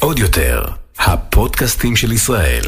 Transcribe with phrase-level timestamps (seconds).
[0.00, 0.64] עוד יותר,
[0.98, 2.62] הפודקאסטים של ישראל.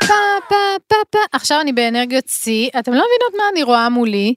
[0.00, 0.14] פה,
[0.48, 0.56] פה,
[0.88, 1.18] פה, פה.
[1.32, 4.34] עכשיו אני באנרגיות שיא, אתם לא מבינות מה אני רואה מולי.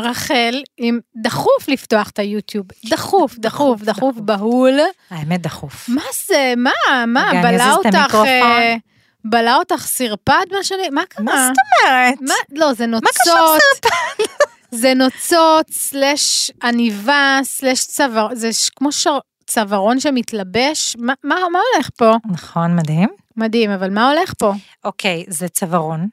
[0.00, 4.78] רחל, עם דחוף לפתוח את היוטיוב, דחוף, דחוף, דחוף, בהול.
[5.10, 5.88] האמת דחוף.
[5.88, 6.70] מה זה, מה,
[7.06, 8.14] מה, אזיז את אותך.
[8.14, 8.76] אה,
[9.24, 11.24] בלה אותך סרפד מה שאני, מה קרה?
[11.24, 11.56] מה זאת
[11.88, 12.14] אומרת?
[12.20, 13.92] מה, לא, זה מה קשור נוצות,
[14.80, 21.90] זה נוצות, סלש עניבה, סלש צוואר, זה כמו שר- צווארון שמתלבש, מה, מה, מה הולך
[21.98, 22.12] פה?
[22.32, 23.08] נכון, מדהים.
[23.36, 24.52] מדהים, אבל מה הולך פה?
[24.84, 26.08] אוקיי, זה צווארון.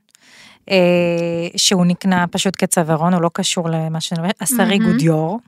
[0.70, 4.78] אה, שהוא נקנה פשוט כצווארון, הוא לא קשור למה שאני אומרת, השרי.
[4.78, 5.40] גודיור,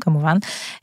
[0.00, 0.36] כמובן.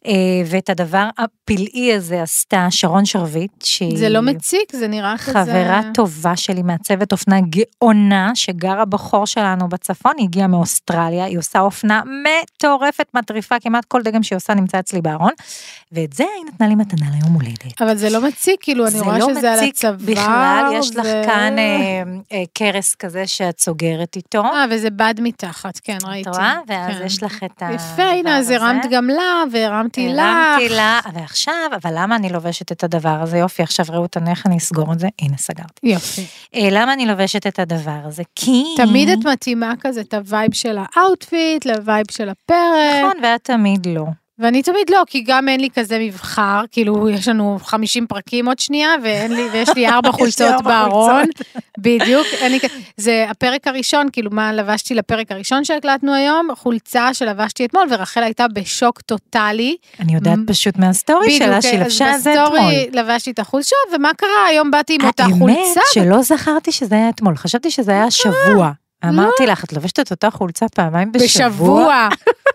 [0.05, 0.11] אה,
[0.45, 3.97] ואת הדבר הפלאי הזה עשתה שרון שרביט, שהיא...
[3.97, 5.31] זה לא מציק, זה נראה כזה...
[5.31, 11.59] חברה טובה שלי, מעצבת אופנה גאונה, שגרה בחור שלנו בצפון, היא הגיעה מאוסטרליה, היא עושה
[11.59, 15.31] אופנה מטורפת, מטריפה, כמעט כל דגם שהיא עושה נמצא אצלי בארון,
[15.91, 17.81] ואת זה היא נתנה לי מתנה ליום הולדת.
[17.81, 19.95] אבל זה לא מציק, כאילו, אני זה רואה לא שזה על מציק הצוואר.
[20.05, 24.43] בכלל, יש לך כאן אה, אה, קרס כזה שאת סוגרת איתו.
[24.43, 26.29] אה, וזה בד מתחת, כן, ראיתי.
[26.29, 26.59] את רואה?
[26.67, 27.05] ואז כן.
[27.05, 27.73] יש לך את ה...
[27.73, 30.19] יפה, הנה, אז הרמת גם לה, והרמתי לך.
[30.19, 33.37] הרמתי לה, ועכשיו, אבל למה אני לובשת את הדבר הזה?
[33.37, 35.79] יופי, עכשיו ראו אותנו איך אני אסגור את זה, הנה סגרתי.
[35.83, 36.25] יופי.
[36.55, 38.23] אה, למה אני לובשת את הדבר הזה?
[38.35, 38.63] כי...
[38.77, 43.03] תמיד את מתאימה כזה את ה vibe של ה outfit, ל vibe של הפרק.
[43.03, 44.05] נכון, ואת תמיד לא.
[44.39, 48.59] ואני תמיד לא, כי גם אין לי כזה מבחר, כאילו יש לנו 50 פרקים עוד
[48.59, 51.25] שנייה, ואין לי, ויש לי ארבע חולצות בארון.
[51.77, 52.27] בדיוק,
[52.61, 52.65] כ-
[52.97, 58.45] זה הפרק הראשון, כאילו מה לבשתי לפרק הראשון שהקלטנו היום, חולצה שלבשתי אתמול, ורחל הייתה
[58.53, 59.75] בשוק טוטאלי.
[59.99, 62.47] אני יודעת פשוט מהסטורי שלה שהיא אז לבשה את זה אתמול.
[62.59, 64.45] בסטורי לבשתי את החולצות, ומה קרה?
[64.49, 65.81] היום באתי עם אותה האמת חולצה.
[65.93, 68.71] שלא זכרתי שזה היה אתמול, חשבתי שזה היה השבוע.
[69.05, 71.47] אמרתי לך, את לובשת את אותה חולצה פעמיים בשבוע?
[71.47, 72.07] בשבוע.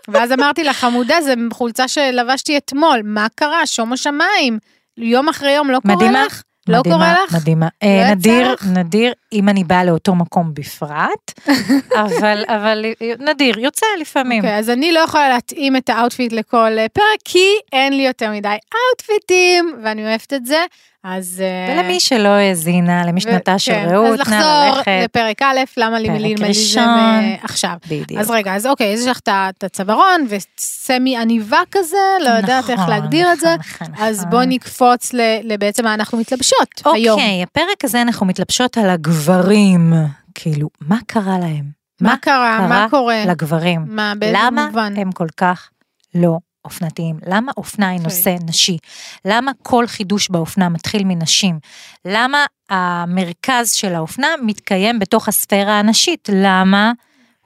[0.07, 3.65] ואז אמרתי לה, חמודה, זו חולצה שלבשתי אתמול, מה קרה?
[3.65, 4.59] שומו שמיים.
[4.97, 6.25] יום אחרי יום לא קורה מדהימה.
[6.25, 6.41] לך?
[6.67, 7.35] לא מדהימה, קורה לך?
[7.35, 7.67] מדהימה.
[7.83, 8.55] לא אה, יצא נדיר?
[8.73, 11.39] נדיר, אם אני באה לאותו מקום בפרט,
[12.05, 12.85] אבל, אבל
[13.19, 14.43] נדיר, יוצא לפעמים.
[14.43, 18.31] אוקיי, אז אני לא יכולה להתאים את האאוטפיט לכל אה, פרק, כי אין לי יותר
[18.31, 20.65] מדי אאוטפיטים, ואני אוהבת את זה,
[21.03, 21.43] אז...
[21.45, 24.91] אה, ולמי שלא האזינה, למשנתה ו- של כן, רעות, אז נא לחזור ללכת.
[25.03, 26.83] לפרק א', למה לי מילימליזם ראשון.
[26.83, 27.73] אה, עכשיו.
[27.89, 28.21] בדיוק.
[28.21, 32.79] אז רגע, אז אוקיי, אז יש לך את הצווארון וסמי עניבה כזה, לא יודעת איך
[32.79, 34.29] נכון, להגדיר את זה, נכון, אז נכון.
[34.31, 35.11] בואי נקפוץ
[35.43, 37.19] לבעצם מה אנחנו מתלבשות היום.
[37.19, 38.89] אוקיי, הפרק הזה אנחנו מתלבשות על
[39.29, 39.93] הגברים.
[40.35, 41.71] כאילו, מה קרה להם?
[42.01, 42.67] מה קרה?
[42.67, 43.25] מה קורה?
[43.25, 43.85] לגברים?
[43.87, 44.93] מה, באיזה למה מובן?
[44.97, 45.69] הם כל כך
[46.15, 47.19] לא אופנתיים?
[47.25, 48.03] למה אופנה היא אוקיי.
[48.03, 48.77] נושא נשי?
[49.25, 51.59] למה כל חידוש באופנה מתחיל מנשים?
[52.05, 56.29] למה המרכז של האופנה מתקיים בתוך הספירה הנשית?
[56.33, 56.91] למה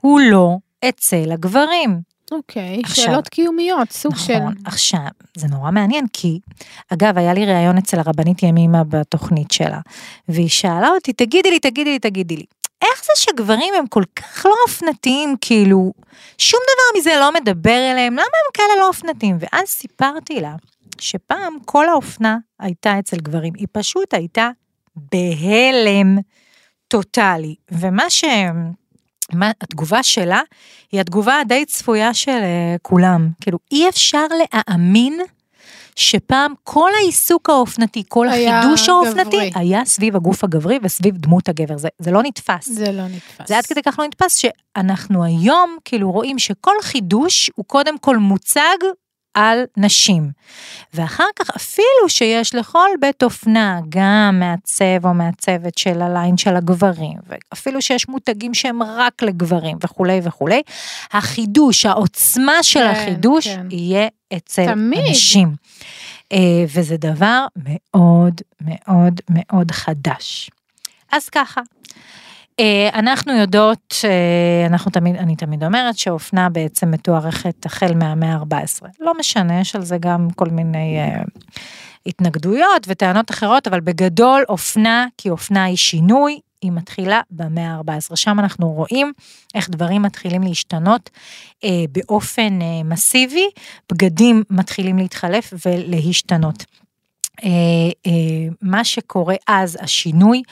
[0.02, 0.58] הוא לא
[0.90, 2.02] אצל הגברים?
[2.32, 4.40] אוקיי, עכשיו- שאלות קיומיות, סוג של...
[4.40, 5.08] נכון, עכשיו,
[5.38, 6.40] זה נורא מעניין, כי,
[6.94, 9.80] אגב, היה לי ראיון אצל הרבנית ימימה בתוכנית שלה,
[10.30, 12.46] והיא שאלה אותי, תגידי לי, תגידי לי, תגידי לי,
[12.82, 15.94] איך זה שגברים הם כל כך לא אופנתיים, כאילו,
[16.38, 19.38] שום דבר מזה לא מדבר אליהם, למה הם כאלה לא אופנתיים?
[19.40, 20.56] ואז סיפרתי לה,
[21.00, 24.50] שפעם כל האופנה הייתה אצל גברים, היא פשוט הייתה
[24.96, 26.18] בהלם
[26.88, 28.24] טוטאלי, ומה ש...
[29.34, 30.42] מה, התגובה שלה
[30.92, 33.30] היא התגובה הדי צפויה של uh, כולם.
[33.42, 35.20] כאילו, אי אפשר להאמין
[35.96, 39.52] שפעם כל העיסוק האופנתי, כל החידוש האופנתי, גברי.
[39.56, 41.78] היה סביב הגוף הגברי וסביב דמות הגבר.
[41.78, 42.70] זה, זה לא נתפס.
[42.70, 43.48] זה לא נתפס.
[43.48, 48.18] זה עד כדי כך לא נתפס שאנחנו היום כאילו רואים שכל חידוש הוא קודם כל
[48.18, 48.78] מוצג
[49.38, 50.32] על נשים.
[50.94, 57.18] ואחר כך אפילו שיש לכל בית אופנה גם מעצב או מעצבת של הליין של הגברים,
[57.28, 60.62] ואפילו שיש מותגים שהם רק לגברים וכולי וכולי,
[61.12, 63.68] החידוש, העוצמה של כן, החידוש כן.
[63.72, 65.06] יהיה אצל תמיד.
[65.08, 65.56] הנשים.
[66.34, 70.50] אה, וזה דבר מאוד מאוד מאוד חדש.
[71.12, 71.62] אז ככה,
[72.94, 78.88] אנחנו יודעות, אה, אנחנו תמיד, אני תמיד אומרת שאופנה בעצם מתוארכת החל מהמאה ה-14.
[79.00, 81.22] לא משנה, יש על זה גם כל מיני אה,
[82.06, 88.16] התנגדויות וטענות אחרות, אבל בגדול אופנה, כי אופנה היא שינוי, היא מתחילה במאה ה-14.
[88.16, 89.14] שם אנחנו רואים
[89.56, 91.10] איך דברים מתחילים להשתנות
[91.64, 93.50] אה, באופן אה, מסיבי,
[93.92, 96.66] בגדים מתחילים להתחלף ולהשתנות.
[97.44, 97.50] אה,
[98.08, 98.12] אה,
[98.62, 100.44] מה שקורה אז, השינוי,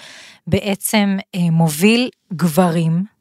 [0.48, 3.16] בעצם אה, מוביל גברים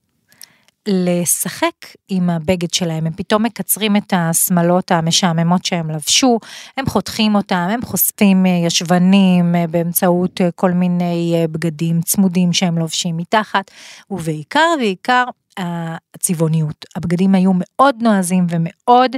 [0.88, 6.38] לשחק עם הבגד שלהם, הם פתאום מקצרים את השמלות המשעממות שהם לבשו,
[6.76, 13.70] הם חותכים אותם, הם חושפים ישבנים באמצעות כל מיני בגדים צמודים שהם לובשים מתחת,
[14.10, 15.24] ובעיקר, בעיקר,
[15.56, 16.84] הצבעוניות.
[16.96, 19.16] הבגדים היו מאוד נועזים ומאוד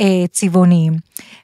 [0.00, 0.92] אה, צבעוניים.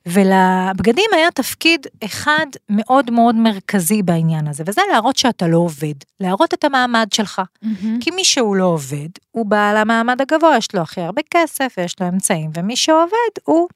[0.06, 6.54] ולבגדים היה תפקיד אחד מאוד מאוד מרכזי בעניין הזה, וזה להראות שאתה לא עובד, להראות
[6.54, 7.42] את המעמד שלך.
[7.64, 7.86] Mm-hmm.
[8.00, 12.00] כי מי שהוא לא עובד, הוא בעל המעמד הגבוה, יש לו הכי הרבה כסף ויש
[12.00, 13.68] לו אמצעים, ומי שעובד הוא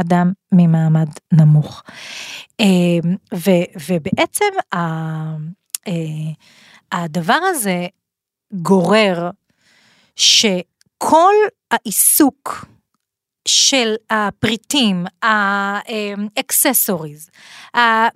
[0.00, 1.82] אדם ממעמד נמוך.
[2.60, 2.66] אה,
[3.34, 3.50] ו,
[3.88, 4.78] ובעצם ה,
[5.88, 6.32] אה,
[6.92, 7.86] הדבר הזה
[8.52, 9.30] גורר
[10.22, 11.34] שכל
[11.70, 12.66] העיסוק
[13.48, 17.30] של הפריטים, האקססוריז,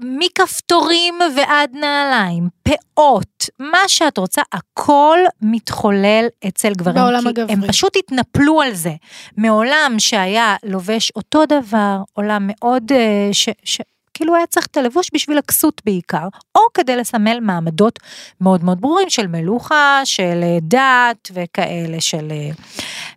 [0.00, 6.96] מכפתורים ועד נעליים, פאות, מה שאת רוצה, הכל מתחולל אצל גברים.
[6.96, 7.52] בעולם הגברי.
[7.52, 8.92] הם פשוט התנפלו על זה.
[9.36, 13.80] מעולם שהיה לובש אותו דבר, עולם מאוד, אה, ש, ש,
[14.16, 17.98] כאילו היה צריך את הלבוש בשביל הכסות בעיקר, או כדי לסמל מעמדות
[18.40, 22.28] מאוד מאוד ברורים של מלוכה, של אה, דת וכאלה של...
[22.30, 22.50] אה,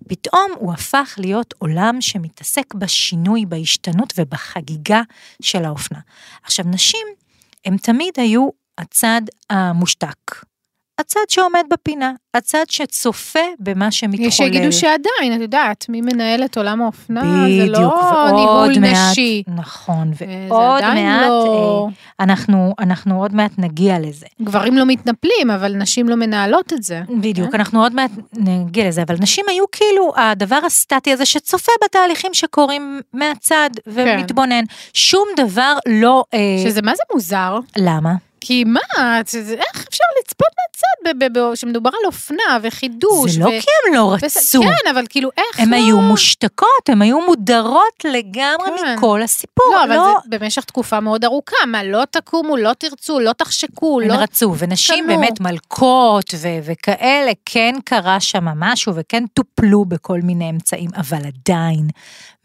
[0.10, 5.02] פתאום הוא הפך להיות עולם שמתעסק בשינוי, בהשתנות ובחגיגה
[5.42, 6.00] של האופנה.
[6.44, 7.08] עכשיו נשים,
[7.66, 10.49] הם תמיד היו הצד המושתק.
[11.00, 14.28] הצד שעומד בפינה, הצד שצופה במה שמתחולל.
[14.28, 17.22] יש שיגידו שעדיין, את יודעת, מי מנהל את עולם האופנה,
[17.58, 17.92] זה לא
[18.32, 19.44] ניהול מעט, נשי.
[19.48, 21.88] נכון, אה, ועוד מעט, לא...
[22.20, 24.26] אה, אנחנו, אנחנו עוד מעט נגיע לזה.
[24.42, 27.02] גברים לא מתנפלים, אבל נשים לא מנהלות את זה.
[27.20, 27.60] בדיוק, אה?
[27.60, 33.02] אנחנו עוד מעט נגיע לזה, אבל נשים היו כאילו הדבר הסטטי הזה שצופה בתהליכים שקורים
[33.14, 33.92] מהצד כן.
[33.94, 34.66] ומתבונן.
[34.68, 34.74] כן.
[34.94, 36.24] שום דבר לא...
[36.64, 37.60] שזה מה זה מוזר?
[37.78, 38.29] למה?
[38.42, 38.80] כי מה,
[39.18, 40.90] איך אפשר לצפות מהצד
[41.54, 43.32] כשמדובר על אופנה וחידוש?
[43.32, 44.62] זה לא כי הם לא רצו.
[44.62, 45.76] כן, אבל כאילו איך הם לא...
[45.76, 48.96] היו מושתקות, הם היו מודרות לגמרי כן.
[48.98, 49.66] מכל הסיפור.
[49.72, 50.18] לא, אבל לא...
[50.24, 54.14] זה במשך תקופה מאוד ארוכה, מה, לא תקומו, לא תרצו, לא תחשקו, הם לא...
[54.14, 55.18] הם רצו, ונשים קנו.
[55.18, 61.88] באמת מלכות ו- וכאלה, כן קרה שם משהו וכן טופלו בכל מיני אמצעים, אבל עדיין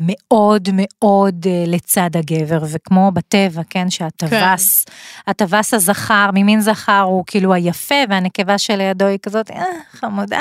[0.00, 4.92] מאוד מאוד uh, לצד הגבר, וכמו בטבע, כן, שהטווס, כן.
[5.26, 10.40] הטווס הזכר, ממין זכר הוא כאילו היפה, והנקבה שלידו היא כזאת, אה, חמודה.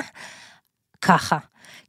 [1.02, 1.38] ככה.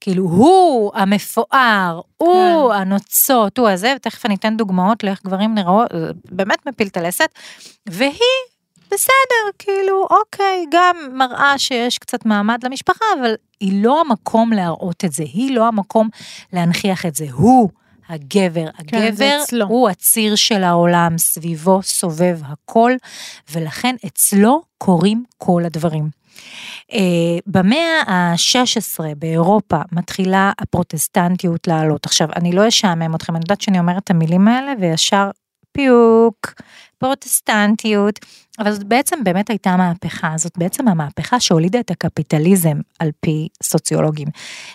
[0.01, 2.81] כאילו, הוא המפואר, הוא כן.
[2.81, 5.83] הנוצות, הוא הזה, ותכף אני אתן דוגמאות לאיך גברים נראו,
[6.31, 7.29] באמת מפיל את הלסת,
[7.87, 8.13] והיא
[8.87, 15.13] בסדר, כאילו, אוקיי, גם מראה שיש קצת מעמד למשפחה, אבל היא לא המקום להראות את
[15.13, 16.09] זה, היא לא המקום
[16.53, 17.71] להנכיח את זה, הוא
[18.09, 18.67] הגבר.
[18.87, 22.93] כן, הגבר הוא הציר של העולם, סביבו סובב הכל,
[23.53, 26.09] ולכן אצלו קורים כל הדברים.
[26.91, 26.97] Uh,
[27.47, 32.07] במאה ה-16 באירופה מתחילה הפרוטסטנטיות לעלות.
[32.07, 35.31] עכשיו, אני לא אשעמם אתכם, אני יודעת שאני אומרת את המילים האלה וישר
[35.73, 36.55] פיוק,
[36.99, 38.21] פרוטסטנטיות,
[38.59, 44.29] אבל זאת בעצם באמת הייתה מהפכה, זאת בעצם המהפכה שהולידה את הקפיטליזם על פי סוציולוגים.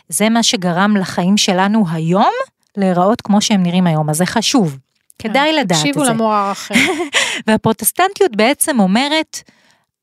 [0.09, 2.33] זה מה שגרם לחיים שלנו היום
[2.79, 4.77] להיראות כמו שהם נראים היום, אז זה חשוב,
[5.19, 5.75] כדאי לדעת את זה.
[5.75, 6.75] תקשיבו למורה אחר.
[7.47, 9.43] והפרוטסטנטיות בעצם אומרת,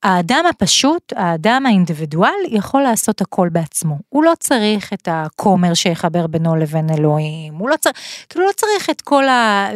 [0.02, 3.98] האדם הפשוט, האדם האינדיבידואל, יכול לעשות הכל בעצמו.
[4.08, 7.96] הוא לא צריך את הכומר שיחבר בינו לבין אלוהים, הוא לא צריך,
[8.28, 9.70] כאילו לא צריך את כל אה,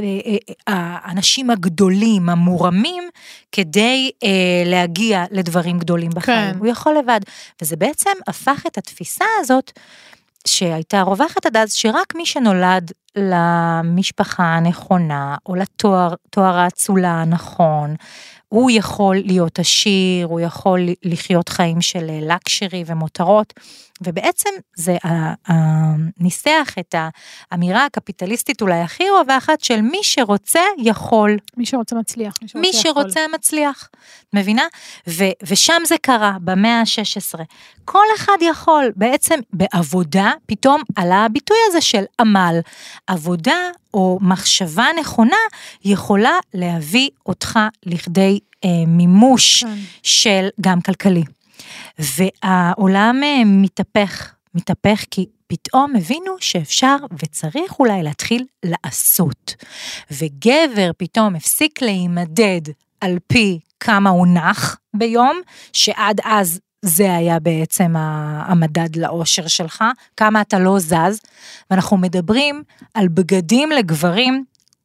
[0.69, 3.05] אה, האנשים הגדולים, המורמים,
[3.53, 4.29] כדי אה,
[4.67, 6.53] להגיע לדברים גדולים בחיים.
[6.53, 6.59] כן.
[6.59, 7.21] הוא יכול לבד.
[7.63, 9.73] וזה בעצם הפך את התפיסה הזאת,
[10.51, 16.15] שהייתה רווחת עד אז, שרק מי שנולד למשפחה הנכונה, או לתואר
[16.57, 17.95] האצולה הנכון,
[18.49, 23.53] הוא יכול להיות עשיר, הוא יכול לחיות חיים של לקשרי ומותרות,
[24.01, 24.97] ובעצם זה
[26.21, 26.95] ניסח את
[27.51, 31.37] האמירה הקפיטליסטית אולי הכי רווחת של מי שרוצה יכול.
[31.57, 32.35] מי שרוצה מצליח.
[32.43, 33.89] מי שרוצה, מי שרוצה מצליח,
[34.33, 34.65] מבינה?
[35.09, 37.41] ו, ושם זה קרה, במאה ה-16.
[37.85, 42.61] כל אחד יכול, בעצם בעבודה, פתאום עלה הביטוי הזה של עמל.
[43.07, 45.37] עבודה או מחשבה נכונה
[45.85, 49.75] יכולה להביא אותך לכדי אה, מימוש כן.
[50.03, 51.23] של גם כלכלי.
[51.99, 59.55] והעולם אה, מתהפך, מתהפך כי פתאום הבינו שאפשר וצריך אולי להתחיל לעשות.
[60.11, 62.61] וגבר פתאום הפסיק להימדד
[63.01, 65.41] על פי כמה הוא נח ביום,
[65.73, 69.85] שעד אז זה היה בעצם המדד לאושר שלך,
[70.17, 71.21] כמה אתה לא זז,
[71.71, 72.63] ואנחנו מדברים
[72.95, 74.45] על בגדים לגברים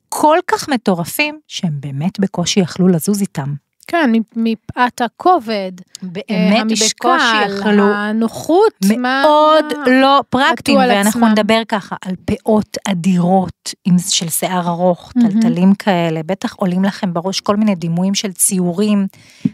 [0.10, 3.54] כל כך מטורפים, שהם באמת בקושי יכלו לזוז איתם.
[3.88, 7.84] כן, מפאת הכובד, באמת בקושי המשקל, יכלו.
[7.94, 11.28] הנוחות, מה- מאוד לא פרקטיים, ואנחנו.
[11.30, 15.32] נדבר ככה על פאות אדירות עם, של שיער ארוך, מהמם.
[15.32, 19.08] טלטלים כאלה, בטח עולים לכם בראש כל מיני דימויים של ציורים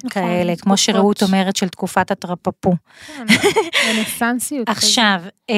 [0.09, 0.77] כאלה, כמו תקופות.
[0.77, 2.73] שרעות אומרת, של תקופת הטרפפו.
[3.17, 3.25] כן,
[3.97, 4.69] רנסנסיות.
[4.69, 5.55] עכשיו, אה,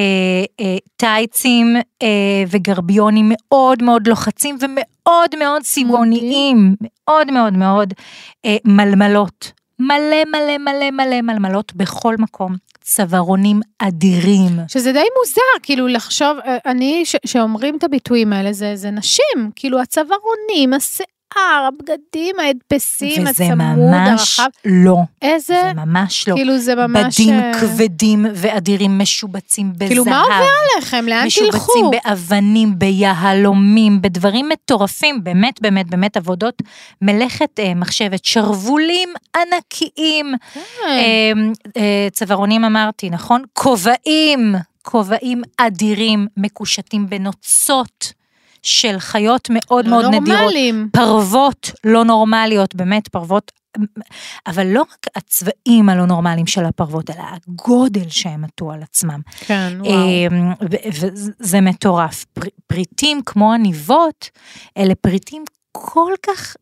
[0.60, 2.08] אה, טייצים אה,
[2.50, 4.84] וגרביונים מאוד מאוד לוחצים ומאוד
[5.38, 7.94] מאוד צבעוניים, מאוד מאוד מאוד
[8.44, 9.52] אה, מלמלות.
[9.78, 12.56] מלא מלא מלא מלא מלמלות בכל מקום.
[12.80, 14.50] צווארונים אדירים.
[14.68, 19.50] שזה די מוזר, כאילו לחשוב, אה, אני, ש- שאומרים את הביטויים האלה, זה, זה נשים,
[19.56, 20.72] כאילו הצווארונים,
[21.34, 26.34] השיער, הבגדים, ההדפסים, וזה הצמוד, ממש הרחב, לא, איזה, זה ממש לא.
[26.34, 27.20] כאילו זה ממש...
[27.20, 29.88] בדים אה, כבדים ואדירים משובצים בזהב.
[29.88, 31.04] כאילו מה עובר עליכם?
[31.08, 31.90] לאן משובצים תלכו?
[31.90, 36.62] באבנים, ביהלומים, בדברים מטורפים, באמת, באמת, באמת עבודות
[37.02, 40.60] מלאכת אה, מחשבת, שרוולים ענקיים, כן.
[40.86, 41.32] אה,
[41.76, 43.42] אה, צווארונים אמרתי, נכון?
[43.52, 48.12] כובעים, כובעים אדירים, מקושטים בנוצות
[48.64, 50.38] של חיות מאוד מאוד לא נדירות.
[50.40, 50.88] נורמלים.
[50.92, 53.52] פרוות לא נורמליות, באמת פרוות,
[54.46, 59.20] אבל לא רק הצבעים הלא נורמליים של הפרוות, אלא הגודל שהם עטו על עצמם.
[59.40, 59.94] כן, וואו.
[59.94, 61.06] אמ, ו-
[61.40, 62.24] וזה מטורף.
[62.24, 64.30] פר- פריטים כמו עניבות,
[64.78, 66.56] אלה פריטים כל כך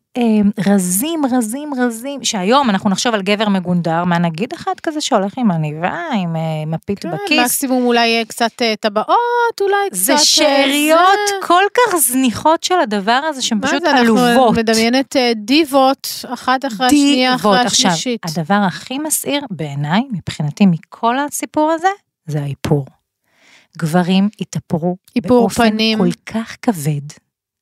[0.67, 5.51] רזים, רזים, רזים, שהיום אנחנו נחשוב על גבר מגונדר, מה נגיד אחד כזה שהולך עם
[5.51, 7.39] עניבה, עם אה, מפית כן, בכיס?
[7.39, 9.99] מקסימום אולי אה, קצת אה, טבעות, אולי קצת...
[9.99, 11.19] זה אה, שאריות.
[11.47, 14.57] כל כך זניחות של הדבר הזה, שהן מה פשוט זה, אנחנו עלובות.
[14.57, 17.65] מדמיינת אה, דיבות, אחת אחרי השנייה, אחרי דיבות.
[17.65, 18.21] עכשיו, השלישית.
[18.25, 21.87] הדבר הכי מסעיר בעיניי, מבחינתי, מכל הסיפור הזה,
[22.27, 22.85] זה האיפור.
[23.77, 25.99] גברים התאפרו באופן פנים.
[25.99, 27.01] כל כך כבד,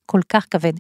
[0.05, 0.74] כל כך כבד.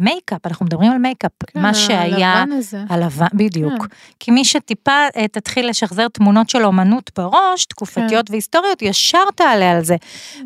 [0.00, 2.78] מייקאפ, אנחנו מדברים על מייקאפ, כן, מה שהיה, הלבן הזה.
[2.88, 3.72] הלבן, בדיוק.
[3.82, 3.86] כן.
[4.20, 8.32] כי מי שטיפה אה, תתחיל לשחזר תמונות של אומנות בראש, תקופתיות כן.
[8.32, 9.96] והיסטוריות, ישר תעלה על זה.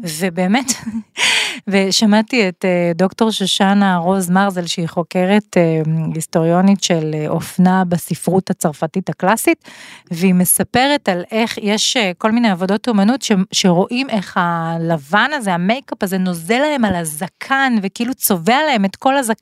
[0.02, 0.72] ובאמת,
[1.68, 5.82] ושמעתי את אה, דוקטור שושנה רוז מרזל, שהיא חוקרת אה,
[6.14, 9.64] היסטוריונית של אופנה בספרות הצרפתית הקלאסית,
[10.10, 16.02] והיא מספרת על איך יש כל מיני עבודות אומנות ש, שרואים איך הלבן הזה, המייקאפ
[16.02, 19.35] הזה, נוזל להם על הזקן, וכאילו צובע להם את כל הזקן,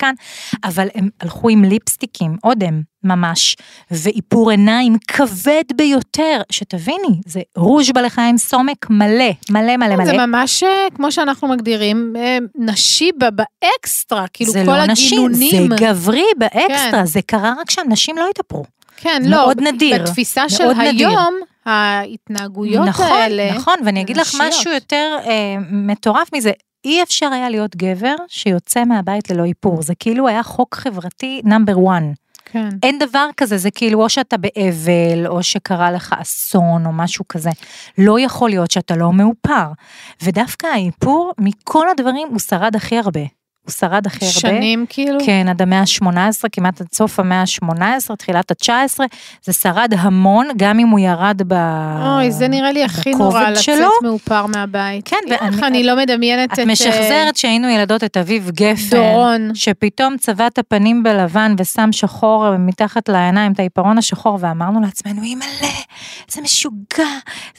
[0.64, 2.82] אבל הם הלכו עם ליפסטיקים, אודם.
[3.06, 3.56] ממש,
[3.90, 10.04] ואיפור עיניים כבד ביותר, שתביני, זה רוז' בלחיים סומק מלא, מלא מלא מלא.
[10.04, 15.68] זה ממש אה, כמו שאנחנו מגדירים, אה, נשי באקסטרה, כאילו זה כל לא הגינונים.
[15.68, 17.06] זה גברי באקסטרה, כן.
[17.06, 18.64] זה קרה רק שהנשים לא התאפרו.
[18.96, 21.08] כן, לא, מאוד נדיר, בתפיסה של מאוד נדיר.
[21.08, 21.34] היום,
[21.66, 24.36] ההתנהגויות נכון, האלה, נכון, ואני אגיד לך.
[24.40, 26.52] משהו יותר אה, מטורף מזה.
[26.84, 31.72] אי אפשר היה להיות גבר שיוצא מהבית ללא איפור, זה כאילו היה חוק חברתי נאמבר
[31.72, 32.02] 1.
[32.44, 32.68] כן.
[32.82, 37.50] אין דבר כזה, זה כאילו או שאתה באבל, או שקרה לך אסון, או משהו כזה.
[37.98, 39.66] לא יכול להיות שאתה לא מאופר.
[40.22, 43.20] ודווקא האיפור, מכל הדברים, הוא שרד הכי הרבה.
[43.64, 44.32] הוא שרד הכי הרבה.
[44.38, 46.06] שנים כאילו, כן, עד המאה ה-18,
[46.52, 48.98] כמעט עד סוף המאה ה-18, תחילת ה-19,
[49.44, 51.52] זה שרד המון, גם אם הוא ירד ב...
[52.16, 53.88] אוי, זה נראה לי הכי נורא לצאת שלו.
[54.02, 55.08] מאופר מהבית.
[55.08, 56.58] כן, איך ואני- אני לא מדמיינת את...
[56.58, 59.50] את משחזרת שהיינו ילדות את אביב אה, גפן, דורון.
[59.54, 65.68] שפתאום צבע את הפנים בלבן ושם שחור מתחת לעיניים, את העיפרון השחור, ואמרנו לעצמנו, אימא'לה,
[66.28, 67.04] זה משוגע,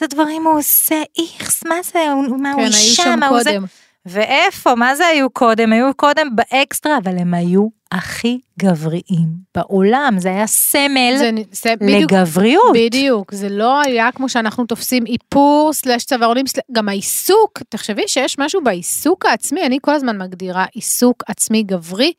[0.00, 3.26] איזה דברים הוא עושה, איכס, מה זה, הוא- מה הוא כן, היו אישה, שם מה
[3.26, 3.50] הוא זה?
[3.50, 3.64] קודם.
[4.06, 5.72] ואיפה, מה זה היו קודם?
[5.72, 12.12] היו קודם באקסטרה, אבל הם היו הכי גבריים בעולם, זה היה סמל זה- זה בדיוק,
[12.12, 12.72] לגבריות.
[12.74, 18.38] בדיוק, זה לא היה כמו שאנחנו תופסים איפור סלש צווארונים, סלש- גם העיסוק, תחשבי שיש
[18.38, 22.12] משהו בעיסוק העצמי, אני כל הזמן מגדירה עיסוק עצמי גברי,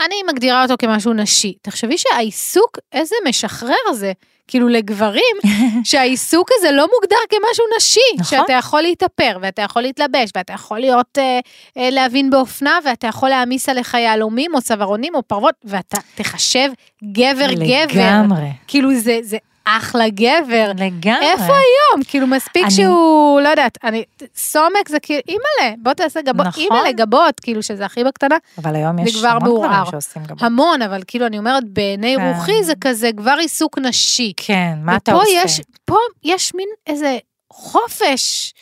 [0.00, 1.54] אני מגדירה אותו כמשהו נשי.
[1.62, 4.12] תחשבי שהעיסוק, איזה משחרר זה,
[4.48, 5.36] כאילו לגברים,
[5.84, 8.38] שהעיסוק הזה לא מוגדר כמשהו נשי, נכון.
[8.38, 11.40] שאתה יכול להתאפר, ואתה יכול להתלבש, ואתה יכול להיות, אה,
[11.78, 16.70] אה, להבין באופנה, ואתה יכול להעמיס עליך יהלומים, או צווארונים, או פרוות, ואתה תחשב
[17.04, 18.00] גבר גבר.
[18.00, 20.70] לגמרי, כאילו זה, זה אחלה גבר.
[20.78, 21.26] לגמרי.
[21.32, 22.04] איפה היום?
[22.08, 24.04] כאילו מספיק אני- שהוא, לא יודעת, אני,
[24.36, 26.62] סומק זה כאילו, אימא'לה, בוא תעשה גבות, נכון.
[26.62, 29.90] אימא'לה גבות, כאילו שזה הכי בקטנה, אבל היום יש המון גברים מעורער.
[29.90, 30.36] שעושים גם...
[30.40, 32.32] המון, אבל כאילו אני אומרת, בעיני כן.
[32.36, 34.32] רוחי זה כזה כבר עיסוק נשי.
[34.36, 35.32] כן, מה אתה ופה עושה?
[35.44, 37.18] יש, פה יש מין איזה
[37.52, 38.54] חופש.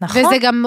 [0.00, 0.24] נכון.
[0.26, 0.64] וזה גם,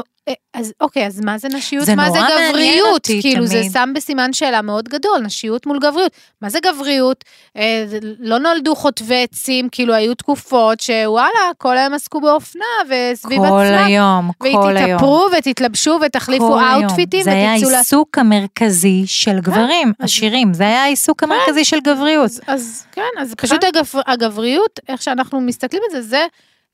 [0.53, 1.85] אז אוקיי, אז מה זה נשיות?
[1.85, 2.19] זה מה זה
[2.49, 2.87] גבריות?
[2.93, 3.71] אותי כאילו, זה תמיד.
[3.71, 6.11] שם בסימן שאלה מאוד גדול, נשיות מול גבריות.
[6.41, 7.25] מה זה גבריות?
[7.57, 13.39] אה, זה לא נולדו חוטבי עצים, כאילו, היו תקופות שוואלה, כל היום עסקו באופנה וסביב
[13.39, 13.85] כל עצמם.
[13.85, 14.91] היום, כל היום.
[14.95, 16.59] ותתאפרו ותתלבשו ותחליפו.
[16.59, 17.69] אאוטפיטים זה היה ותצאו.
[17.69, 22.31] העיסוק המרכזי של גברים, אז- עשירים, זה היה העיסוק המרכזי של גבריות.
[22.31, 26.25] אז, אז כן, אז פשוט הגבר, הגבריות, איך שאנחנו מסתכלים על זה, זה,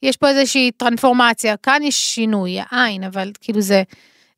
[0.05, 3.83] יש פה איזושהי טרנספורמציה, כאן יש שינוי, העין, אבל כאילו זה,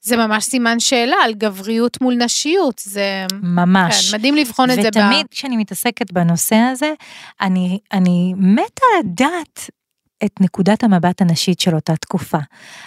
[0.01, 4.09] זה ממש סימן שאלה על גבריות מול נשיות, זה, ממש.
[4.11, 4.81] כן, מדהים לבחון את זה.
[4.81, 6.93] ב- ותמיד כשאני מתעסקת בנושא הזה,
[7.41, 9.69] אני, אני מתה לדעת
[10.25, 12.37] את נקודת המבט הנשית של אותה תקופה.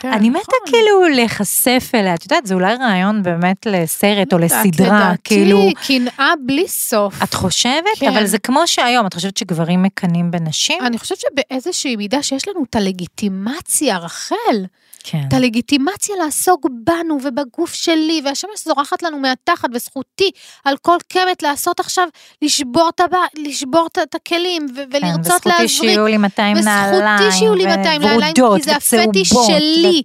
[0.00, 0.58] כן, אני מתה נכון.
[0.66, 5.68] כאילו להיחשף אליה, את יודעת, זה אולי רעיון באמת לסרט או לא לסדרה, לדעתי, כאילו...
[5.86, 7.22] קנאה בלי סוף.
[7.22, 7.84] את חושבת?
[7.98, 8.08] כן.
[8.08, 10.78] אבל זה כמו שהיום, את חושבת שגברים מקנאים בנשים?
[10.82, 14.64] אני חושבת שבאיזושהי מידה שיש לנו את הלגיטימציה, רחל,
[15.04, 15.20] כן.
[15.28, 20.30] את הלגיטימציה לעסוק בנו ובגוף שלי, והשמש זורחת לנו מהתחת, וזכותי
[20.64, 22.08] על כל קמת לעשות עכשיו,
[22.42, 25.68] לשבור את, הבא, לשבור את- הכלים, ו- כן, ולרצות וזכותי להזריק.
[25.70, 30.02] שיהיו לי 200 וזכותי נעליים, שיהיו לי 200 נעליים, כי זה הפטיש שלי.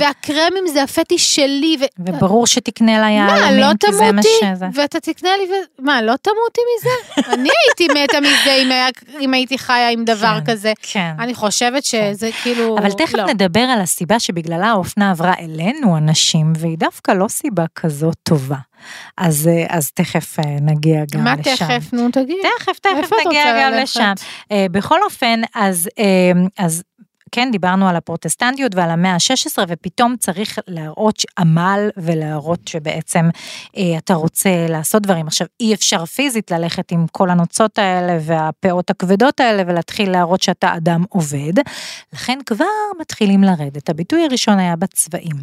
[0.00, 1.84] והקרמים זה הפטיש שלי, ו...
[1.98, 4.22] וברור שתקנה לה יהלומים, לא כי זה מה?
[4.22, 4.66] שזה.
[4.74, 5.54] ואתה תקנה לי, ו...
[5.78, 6.90] מה, לא תמותי מזה?
[7.34, 8.88] אני הייתי מתה מזה אם, היה,
[9.20, 10.72] אם הייתי חיה עם דבר כן, כזה.
[10.82, 11.10] כן.
[11.18, 12.78] אני חושבת שזה כאילו...
[12.78, 13.24] אבל תכף לא.
[13.26, 18.56] נדבר על הסיבה שבגללה האופנה עברה אלינו הנשים, והיא דווקא לא סיבה כזאת טובה.
[19.16, 21.54] אז, אה, אז תכף אה, נגיע גם מה לשם.
[21.54, 21.92] תכף?
[21.92, 22.40] נו, תגידי.
[22.58, 23.82] תכף, תכף נגיע גם ללכת?
[23.82, 24.12] לשם.
[24.52, 25.88] אה, בכל אופן, אז,
[26.58, 26.82] אז
[27.32, 33.28] כן, דיברנו על הפרוטסטנטיות ועל המאה ה-16, ופתאום צריך להראות עמל ולהראות שבעצם
[33.76, 35.26] אה, אתה רוצה לעשות דברים.
[35.26, 40.76] עכשיו, אי אפשר פיזית ללכת עם כל הנוצות האלה והפאות הכבדות האלה ולהתחיל להראות שאתה
[40.76, 41.52] אדם עובד,
[42.12, 42.64] לכן כבר
[43.00, 43.88] מתחילים לרדת.
[43.88, 45.36] הביטוי הראשון היה בצבעים.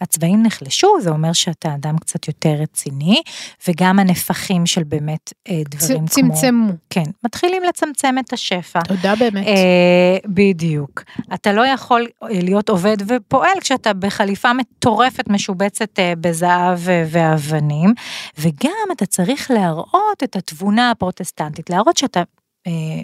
[0.00, 3.22] הצבעים נחלשו, זה אומר שאתה אדם קצת יותר רציני,
[3.68, 6.34] וגם הנפחים של באמת אה, דברים צ- כמו...
[6.34, 6.72] צמצמו.
[6.90, 8.80] כן, מתחילים לצמצם את השפע.
[8.80, 9.46] תודה באמת.
[9.46, 11.02] אה, בדיוק.
[11.34, 17.94] אתה לא יכול אה, להיות עובד ופועל כשאתה בחליפה מטורפת משובצת אה, בזהב אה, ואבנים,
[18.38, 22.22] וגם אתה צריך להראות את התבונה הפרוטסטנטית, להראות שאתה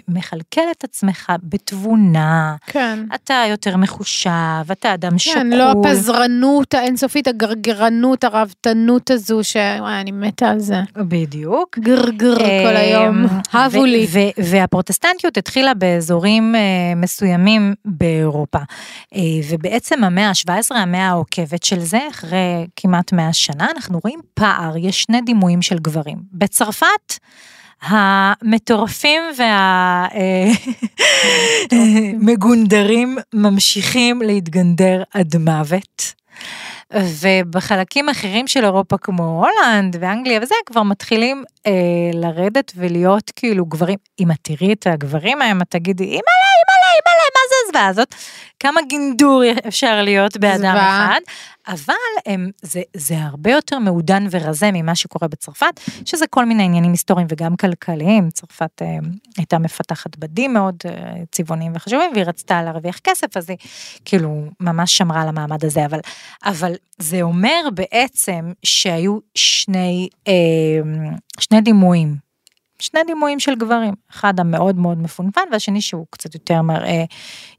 [0.07, 2.99] מכלכל את עצמך בתבונה, כן.
[3.15, 5.33] אתה יותר מחושב, אתה אדם שקול.
[5.33, 10.81] כן, לא הפזרנות האינסופית, הגרגרנות, הרהבתנות הזו, שוואי, אני מתה על זה.
[10.97, 11.79] בדיוק.
[11.79, 14.07] גרגר כל היום, אמ, הבו לי.
[14.37, 18.59] והפרוטסטנטיות התחילה באזורים אה, מסוימים באירופה.
[19.15, 24.77] אה, ובעצם המאה ה-17, המאה העוקבת של זה, אחרי כמעט 100 שנה, אנחנו רואים פער,
[24.77, 26.17] יש שני דימויים של גברים.
[26.33, 27.13] בצרפת,
[27.85, 29.21] המטורפים
[31.71, 36.13] והמגונדרים ממשיכים להתגנדר עד מוות.
[36.93, 41.71] ובחלקים אחרים של אירופה כמו הולנד ואנגליה וזה כבר מתחילים אה,
[42.13, 46.44] לרדת ולהיות כאילו גברים, אם את תראי את הגברים היום את תגידי אימא'לה
[47.75, 48.15] הזוועה הזאת,
[48.59, 51.07] כמה גינדור אפשר להיות באדם זוועה.
[51.07, 51.19] אחד,
[51.67, 51.93] אבל
[52.25, 57.27] הם, זה, זה הרבה יותר מעודן ורזה ממה שקורה בצרפת, שזה כל מיני עניינים היסטוריים
[57.29, 58.87] וגם כלכליים, צרפת אה,
[59.37, 60.91] הייתה מפתחת בדים מאוד אה,
[61.31, 63.57] צבעוניים וחשובים והיא רצתה להרוויח כסף אז היא
[64.05, 65.99] כאילו ממש שמרה על המעמד הזה, אבל,
[66.45, 70.33] אבל זה אומר בעצם שהיו שני, אה,
[71.39, 72.24] שני דימויים.
[72.85, 77.03] שני דימויים של גברים, אחד המאוד מאוד מפונפן והשני שהוא קצת יותר מראה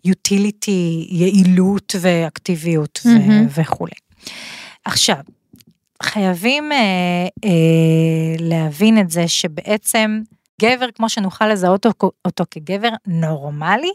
[0.05, 3.47] יוטיליטי, יעילות ואקטיביות ו- מהמם.
[3.57, 3.93] וכולי.
[4.85, 5.17] עכשיו,
[6.03, 6.79] חייבים אה,
[7.45, 7.51] אה,
[8.39, 10.21] להבין את זה שבעצם
[10.63, 13.93] גבר, כמו שנוכל לזהות אותו, אותו כגבר נורמלי,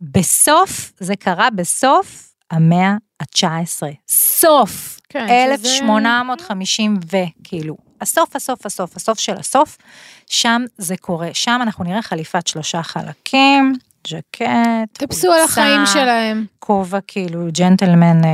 [0.00, 3.82] בסוף, זה קרה בסוף המאה ה-19.
[4.08, 5.00] סוף.
[5.08, 9.78] כן, שזה- 1850 וכאילו, הסוף, הסוף, הסוף, הסוף של הסוף,
[10.26, 11.28] שם זה קורה.
[11.32, 13.72] שם אנחנו נראה חליפת שלושה חלקים,
[14.08, 14.46] ז'קט,
[14.92, 16.44] טפסו על החיים שלהם.
[16.58, 18.30] כובע כאילו ג'נטלמן אה,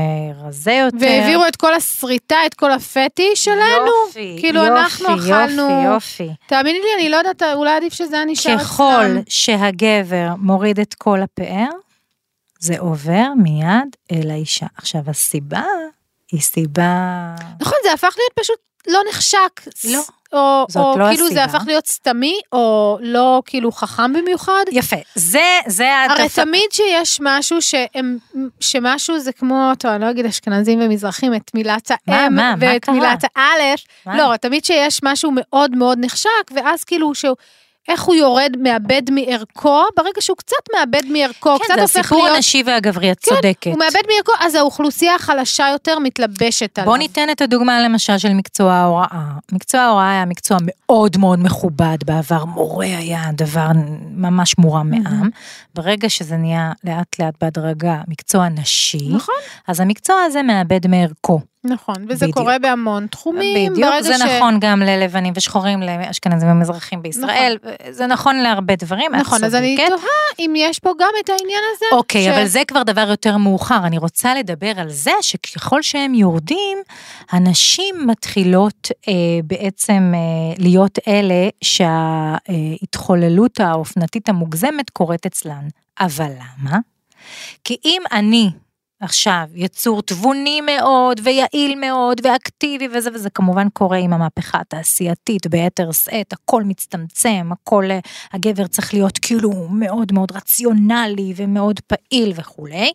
[0.49, 0.97] רזה יותר.
[1.01, 3.87] והעבירו את כל הסריטה, את כל הפטיש שלנו.
[4.07, 6.29] יופי, כאילו, יופי, אנחנו אכלנו- יופי, יופי.
[6.47, 9.23] תאמיני לי, אני לא יודעת, אולי עדיף שזה היה נשאר ככל אצלם.
[9.29, 11.69] שהגבר מוריד את כל הפאר,
[12.59, 14.67] זה עובר מיד אל האישה.
[14.77, 15.63] עכשיו, הסיבה
[16.33, 16.91] היא סיבה...
[17.61, 18.57] נכון, זה הפך להיות פשוט
[18.89, 19.61] לא נחשק.
[19.85, 21.59] לא, או, או לא כאילו זה הסיבה.
[21.59, 24.65] הפך להיות סתמי, או לא כאילו חכם במיוחד.
[24.71, 26.35] יפה, זה, זה הרי התפ...
[26.39, 28.19] תמיד שיש משהו שהם,
[28.61, 32.67] שמשהו זה כמו, טוב, אני לא אגיד אשכנזים ומזרחים, את מילת מה, האם מה, מה
[32.73, 32.95] ואת קרה?
[32.95, 33.81] מילת האלף.
[34.07, 34.17] מה?
[34.17, 37.37] לא, תמיד שיש משהו מאוד מאוד נחשק, ואז כאילו שהוא,
[37.89, 42.19] איך הוא יורד, מאבד מערכו, ברגע שהוא קצת מאבד מערכו, קצת כן, זה הופך הסיפור
[42.19, 42.31] להיות...
[42.31, 43.67] כן, הנשי והגברי, את צודקת.
[43.67, 46.91] הוא מאבד מערכו, אז האוכלוסייה החלשה יותר מתלבשת עליו.
[46.91, 49.33] בוא ניתן את הדוגמה למשל של מקצוע ההוראה.
[49.53, 53.69] מקצוע ההוראה היה מקצוע מאוד מאוד מכובד בעבר, מורה היה דבר
[54.17, 55.31] ממש מורם מעם.
[55.75, 59.35] ברגע שזה נהיה לאט לאט בהדרגה מקצוע נשי, נכון,
[59.69, 61.41] אז המקצוע הזה מאבד מערכו.
[61.65, 62.39] נכון, וזה בדיוק.
[62.39, 63.73] קורה בהמון תחומים.
[63.73, 64.21] בדיוק, זה ש...
[64.21, 67.57] נכון גם ללבנים ושחורים, לאשכנזים ומזרחים בישראל,
[67.91, 69.93] זה נכון להרבה דברים, נכון, אז אני צודקת.
[69.93, 70.07] תוהה
[70.39, 71.87] אם יש פה גם את העניין הזה.
[71.93, 73.81] אוקיי, ש- אבל זה כבר דבר יותר מאוחר.
[73.85, 76.79] אני רוצה לדבר על זה שככל שהם יורדים,
[77.31, 79.13] הנשים מתחילות אה,
[79.45, 80.21] בעצם אה,
[80.65, 85.69] להיות אלה שההתחוללות האופנתית המוגזמת קורית אצלן.
[86.01, 86.79] אבל למה?
[87.65, 88.51] כי אם אני
[89.03, 95.93] עכשיו יצור תבוני מאוד ויעיל מאוד ואקטיבי וזה וזה כמובן קורה עם המהפכה התעשייתית ביתר
[95.93, 97.99] שאת, הכל מצטמצם, הכל, אה,
[98.33, 102.93] הגבר צריך להיות כאילו מאוד מאוד רציונלי ומאוד פעיל וכולי.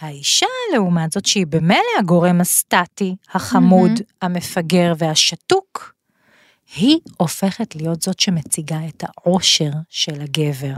[0.00, 3.90] האישה לעומת זאת שהיא במילא הגורם הסטטי, החמוד,
[4.22, 5.93] המפגר והשתוק,
[6.76, 10.74] היא הופכת להיות זאת שמציגה את העושר של הגבר.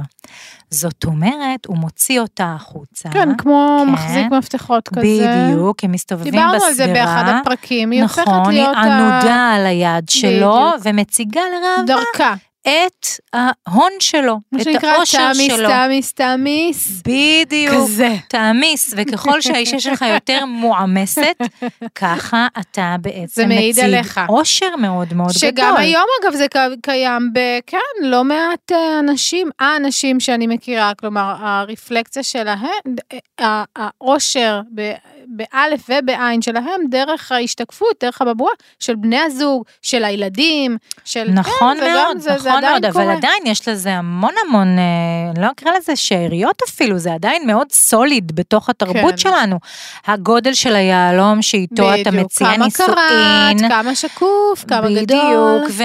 [0.71, 3.09] זאת אומרת, הוא מוציא אותה החוצה.
[3.11, 3.93] כן, כמו כן.
[3.93, 5.01] מחזיק מפתחות כזה.
[5.51, 6.47] בדיוק, הם מסתובבים בשדרה.
[6.53, 10.55] דיברנו על זה באחד הפרקים, היא הופכת נכון, היא להיות ה- ענודה על היד שלו,
[10.69, 10.83] בדיוק.
[10.85, 12.35] ומציגה לראווה דרכה.
[12.69, 15.69] את ההון שלו, מה את שנקרא העושר תעמיס, שלו.
[15.69, 17.03] תעמיס, תעמיס.
[17.03, 17.75] בדיוק.
[17.75, 18.15] כזה.
[18.29, 21.37] תעמיס, וככל שהאישה שלך יותר מועמסת,
[21.95, 24.21] ככה אתה בעצם מציג עליך.
[24.29, 25.51] עושר מאוד מאוד גדול.
[25.51, 26.47] שגם היום אגב זה
[26.83, 27.39] קיים ב...
[27.67, 32.95] כן, לא מעט אה, אנשים, האנשים שאני מכירה, כלומר הרפלקציה שלהם,
[33.77, 34.93] העושר ב-
[35.29, 41.29] באלף ובעין שלהם דרך ההשתקפות, דרך הבבואה של בני הזוג, של הילדים, של...
[41.33, 43.05] נכון כן, מאוד, זה, זה נכון עדיין מאוד, קורה.
[43.05, 47.73] אבל עדיין יש לזה המון המון, אה, לא אקרא לזה שאריות אפילו, זה עדיין מאוד
[47.73, 49.17] סוליד בתוך התרבות כן.
[49.17, 49.59] שלנו.
[50.07, 53.59] הגודל של היהלום שאיתו אתה בדיוק, מציע כמה נישואין.
[53.59, 55.03] קראת, כמה שקוף, כמה גדול.
[55.03, 55.81] בדיוק,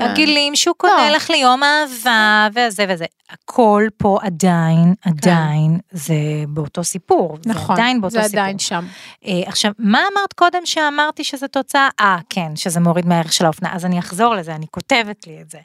[0.00, 1.16] והגילים שהוא קונה לא.
[1.16, 3.04] לך ליום אהבה, וזה וזה.
[3.30, 6.14] הכל פה עדיין, עדיין, זה
[6.48, 7.38] באותו סיפור.
[7.42, 7.50] כן.
[7.50, 8.43] נכון, זה עדיין באותו זה סיפור.
[8.44, 8.84] עדיין שם.
[9.26, 11.88] אה, עכשיו, מה אמרת קודם שאמרתי שזה תוצאה?
[12.00, 13.68] אה, כן, שזה מוריד מהערך של האופנה.
[13.74, 15.58] אז אני אחזור לזה, אני כותבת לי את זה.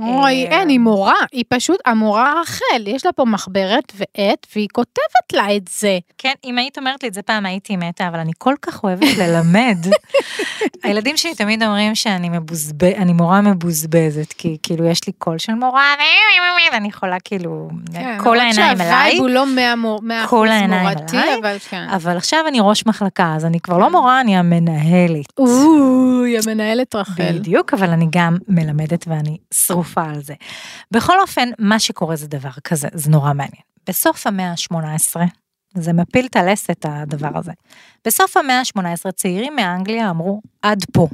[0.00, 4.68] אוי, אה, אין, היא מורה, היא פשוט המורה רחל, יש לה פה מחברת ועט, והיא
[4.72, 5.98] כותבת לה את זה.
[6.18, 9.18] כן, אם היית אומרת לי את זה פעם הייתי מתה, אבל אני כל כך אוהבת
[9.18, 9.78] ללמד.
[10.84, 15.52] הילדים שלי תמיד אומרים שאני מבוזבז, אני מורה מבוזבזת, כי כאילו יש לי קול של
[15.54, 15.94] מורה,
[16.72, 17.68] ואני יכולה כאילו,
[18.18, 19.18] כל העיניים שהווייב אליי.
[19.18, 21.38] הוא לא מאה מור- מאה כל אחוז העיניים מורתי, עליי.
[21.38, 21.88] אבל כן.
[21.88, 25.38] אבל עכשיו אני ראש מחלקה, אז אני כבר לא מורה, אני המנהלת.
[25.38, 27.38] אוי, המנהלת רחל.
[27.38, 30.34] בדיוק, אבל אני גם מלמדת ואני שרופה על זה.
[30.90, 33.62] בכל אופן, מה שקורה זה דבר כזה, זה נורא מעניין.
[33.88, 35.16] בסוף המאה ה-18,
[35.74, 37.52] זה מפיל את הלסת הדבר הזה.
[38.06, 41.08] בסוף המאה ה-18 צעירים מאנגליה אמרו, עד פה.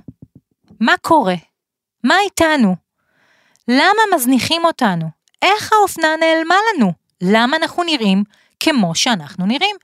[0.81, 1.37] מה קורה?
[2.05, 2.77] מה איתנו?
[3.69, 5.07] למה מזניחים אותנו?
[5.43, 6.93] איך האופנה נעלמה לנו?
[7.21, 8.25] למה אנחנו נראים
[8.61, 9.77] כמו שאנחנו נראים?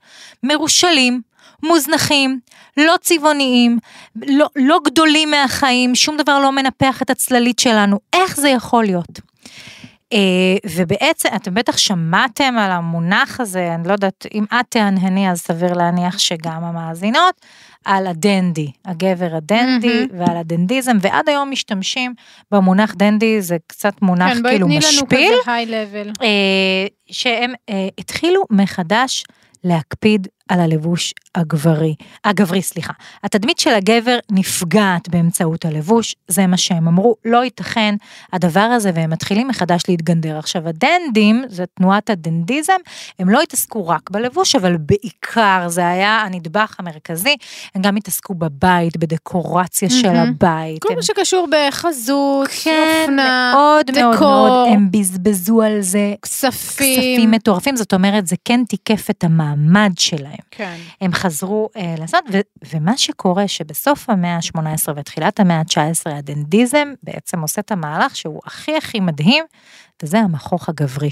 [0.43, 1.21] מרושלים,
[1.63, 2.39] מוזנחים,
[2.77, 3.79] לא צבעוניים,
[4.15, 9.19] לא, לא גדולים מהחיים, שום דבר לא מנפח את הצללית שלנו, איך זה יכול להיות?
[10.13, 10.19] אה,
[10.75, 15.73] ובעצם, אתם בטח שמעתם על המונח הזה, אני לא יודעת, אם את תהנהני אז סביר
[15.73, 17.41] להניח שגם המאזינות,
[17.85, 20.19] על הדנדי, הגבר הדנדי מהמם.
[20.19, 22.13] ועל הדנדיזם, ועד היום משתמשים
[22.51, 25.31] במונח דנדי, זה קצת מונח כן, בואי כאילו תני לנו משפיל.
[25.41, 26.11] כזה היי לבל.
[26.21, 29.23] אה, שהם אה, התחילו מחדש
[29.63, 32.93] להקפיד על הלבוש הגברי, הגברי, סליחה.
[33.23, 37.95] התדמית של הגבר נפגעת באמצעות הלבוש, זה מה שהם אמרו, לא ייתכן
[38.33, 40.37] הדבר הזה, והם מתחילים מחדש להתגנדר.
[40.37, 42.73] עכשיו, הדנדים, זה תנועת הדנדיזם,
[43.19, 47.35] הם לא התעסקו רק בלבוש, אבל בעיקר זה היה הנדבך המרכזי,
[47.75, 50.29] הם גם התעסקו בבית, בדקורציה של מהמם.
[50.29, 50.81] הבית.
[50.81, 54.47] כל הם מה שקשור בחזות, כן, אופנה, מאוד מאוד דקור.
[54.47, 57.15] מאוד, הם בזבזו על זה כספים.
[57.15, 60.34] כספים מטורפים, זאת אומרת, זה כן תיקף את המעמד שלהם.
[60.51, 60.77] כן.
[61.01, 67.41] הם חזרו אה, לעשות, ו- ומה שקורה שבסוף המאה ה-18 ותחילת המאה ה-19, הדנדיזם בעצם
[67.41, 69.43] עושה את המהלך שהוא הכי הכי מדהים,
[70.03, 71.11] וזה המכוך הגברי.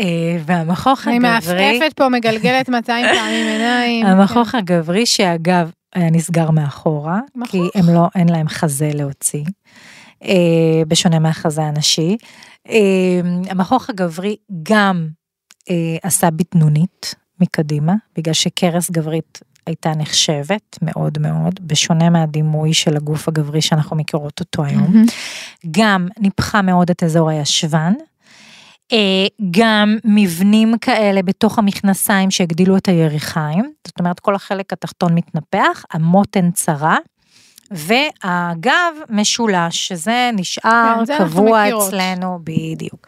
[0.00, 4.06] אה, והמכוך אני הגברי, מעפעפת פה, מגלגלת 200 פעמים עיניים.
[4.06, 7.70] המכוך הגברי שאגב היה נסגר מאחורה, כי מכוך?
[7.74, 9.44] הם לא, אין להם חזה להוציא,
[10.24, 12.16] אה, בשונה מהחזה הנשי.
[13.48, 15.08] המכוך הגברי גם
[16.02, 23.62] עשה בטנונית מקדימה, בגלל שקרס גברית הייתה נחשבת מאוד מאוד, בשונה מהדימוי של הגוף הגברי
[23.62, 25.04] שאנחנו מכירות אותו היום.
[25.70, 27.92] גם ניפחה מאוד את אזור הישבן.
[28.92, 35.84] אה, גם מבנים כאלה בתוך המכנסיים שהגדילו את היריחיים, זאת אומרת כל החלק התחתון מתנפח,
[35.92, 36.96] המותן צרה,
[37.70, 41.64] והגב משולש, שזה נשאר כן, קבוע.
[41.68, 43.06] אצלנו, בדיוק.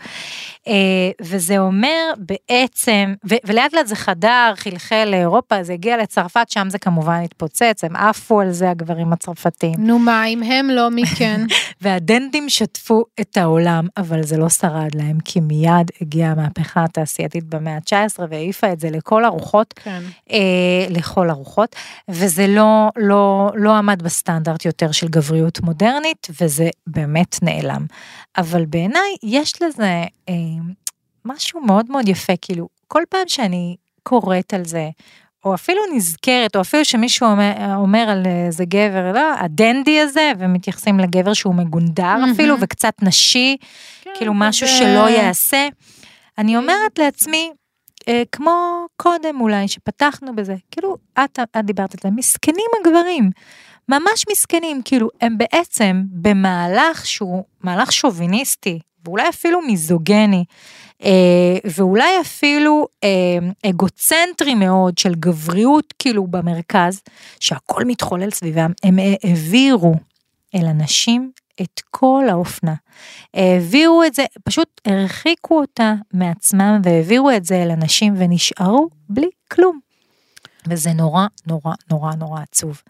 [0.68, 6.70] אה, וזה אומר בעצם, ו- ולאט לאט זה חדר, חלחל לאירופה, זה הגיע לצרפת, שם
[6.70, 9.74] זה כמובן התפוצץ, הם עפו על זה הגברים הצרפתים.
[9.78, 11.40] נו מה, אם הם לא, מי כן?
[11.82, 17.74] והדנדים שטפו את העולם, אבל זה לא שרד להם, כי מיד הגיעה המהפכה התעשייתית במאה
[17.74, 20.02] ה-19 והעיפה את זה לכל הרוחות, כן.
[20.30, 21.76] אה, לכל הרוחות,
[22.08, 27.86] וזה לא, לא, לא עמד בסטנדרט יותר של גבריות מודרנית, וזה באמת נעלם.
[28.36, 30.34] אבל בעיניי יש לזה אה,
[31.24, 34.88] משהו מאוד מאוד יפה, כאילו, כל פעם שאני קוראת על זה,
[35.44, 41.00] או אפילו נזכרת, או אפילו שמישהו אומר, אומר על איזה גבר, לא, הדנדי הזה, ומתייחסים
[41.00, 42.32] לגבר שהוא מגונדר מהמם.
[42.32, 43.56] אפילו, וקצת נשי,
[44.02, 45.68] כן, כאילו משהו זה- שלא ייעשה.
[46.38, 47.50] אני אומרת לעצמי,
[48.08, 48.52] אה, כמו
[48.96, 53.30] קודם אולי, שפתחנו בזה, כאילו, את, את דיברת על זה, מסכנים הגברים,
[53.88, 60.44] ממש מסכנים, כאילו, הם בעצם במהלך שהוא מהלך שוביניסטי, ואולי אפילו מיזוגני,
[61.02, 67.00] אה, ואולי אפילו אה, אגוצנטרי מאוד של גבריות כאילו במרכז,
[67.40, 69.94] שהכל מתחולל סביבם, הם אה, העבירו
[70.54, 71.30] אל הנשים
[71.62, 72.74] את כל האופנה.
[73.34, 79.78] העבירו את זה, פשוט הרחיקו אותה מעצמם והעבירו את זה אל הנשים ונשארו בלי כלום.
[80.68, 82.82] וזה נורא נורא נורא נורא עצוב.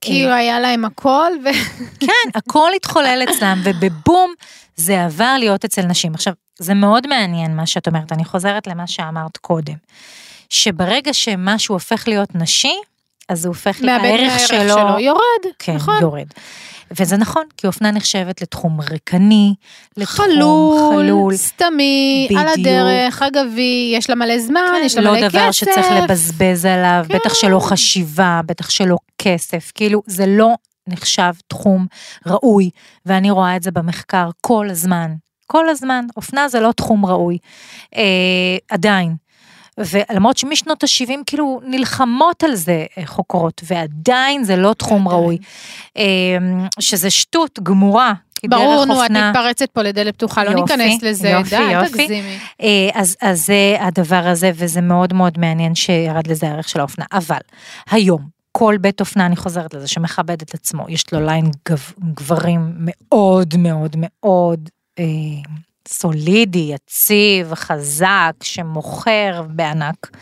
[0.00, 1.48] כאילו היה להם הכל, ו...
[2.00, 4.34] כן, הכל התחולל אצלם, ובבום
[4.76, 6.14] זה עבר להיות אצל נשים.
[6.14, 9.74] עכשיו, זה מאוד מעניין מה שאת אומרת, אני חוזרת למה שאמרת קודם,
[10.50, 12.74] שברגע שמשהו הופך להיות נשי,
[13.28, 15.98] אז הוא הופך, הערך שלו, שלו, יורד, כן, נכון?
[16.00, 16.26] יורד.
[17.00, 19.54] וזה נכון, כי אופנה נחשבת לתחום ריקני,
[19.96, 21.36] לתחום חלול, חלול.
[21.36, 22.68] סתמי, על בדיוק.
[22.68, 25.52] הדרך, אגבי, יש לה מלא זמן, יש לה לא מלא דבר כסף.
[25.52, 27.14] שצריך לבזבז עליו, כן.
[27.14, 30.54] בטח שלא חשיבה, בטח שלא כסף, כאילו זה לא
[30.88, 31.86] נחשב תחום
[32.26, 32.70] ראוי,
[33.06, 35.14] ואני רואה את זה במחקר כל הזמן,
[35.46, 37.38] כל הזמן, אופנה זה לא תחום ראוי,
[37.96, 39.16] אה, עדיין.
[39.78, 45.08] ולמרות שמשנות ה-70 כאילו נלחמות על זה אה, חוקרות, ועדיין זה לא תחום.
[45.08, 45.38] ראוי,
[45.96, 46.02] אה,
[46.80, 48.12] שזה שטות גמורה.
[48.48, 51.88] ברור, נו, את מתפרצת פה לדלת פתוחה, לא ניכנס לזה, יופי, די, יופי.
[51.88, 52.38] תגזימי.
[52.62, 57.04] אה, אז, אז זה הדבר הזה, וזה מאוד מאוד מעניין שירד לזה הערך של האופנה.
[57.12, 57.38] אבל
[57.90, 62.74] היום, כל בית אופנה, אני חוזרת לזה, שמכבד את עצמו, יש לו ליין גב, גברים
[62.78, 65.04] מאוד מאוד מאוד אה,
[65.88, 70.16] סולידי, יציב, חזק, שמוכר בענק.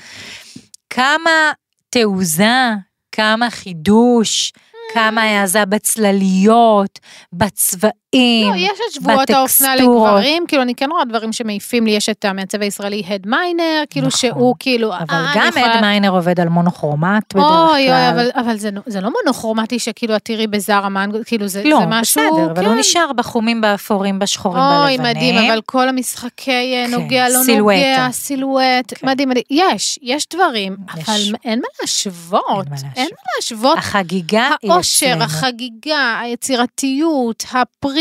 [0.90, 1.52] כמה
[1.90, 2.70] תעוזה,
[3.12, 4.52] כמה חידוש,
[4.94, 6.98] כמה העזה בצלליות,
[7.32, 9.76] בצבעים, לא, יש את שבועות האופנה.
[9.76, 14.06] לגברים, כאילו אני כן רואה דברים שמעיפים לי, יש את המעצב הישראלי הד מיינר, כאילו
[14.06, 14.18] נכון.
[14.18, 17.68] שהוא כאילו, אבל אה, גם אד מיינר עובד על מונוכרומט בדרך כלל.
[17.70, 21.48] אוי אוי, אבל, אבל זה, נו- זה לא מונוכרומטי שכאילו את תראי בזארה מנגו, כאילו
[21.48, 22.78] זה, לא, זה משהו, בסדר, אבל הוא כן.
[22.80, 25.16] נשאר בחומים באפורים, בשחורים, אוי, בלבנים.
[25.34, 27.78] מדהים, אבל כל המשחקי אה, כן, נוגע, לא סילואטה.
[27.78, 29.06] נוגע, סילואט, כן.
[29.06, 29.44] מדהים, מדהים.
[29.50, 31.08] יש, יש דברים, יש.
[31.08, 33.78] אבל אין מה להשוות, אין מה להשוות.
[33.78, 35.24] החגיגה היא אצלנו.
[35.24, 37.44] החגיגה, היצירתיות,